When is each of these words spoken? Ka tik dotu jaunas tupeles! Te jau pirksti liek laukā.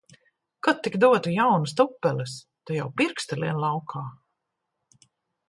Ka 0.67 0.71
tik 0.85 0.95
dotu 1.03 1.33
jaunas 1.35 1.75
tupeles! 1.81 2.33
Te 2.65 2.79
jau 2.79 2.89
pirksti 3.03 3.39
liek 3.43 3.61
laukā. 3.67 4.03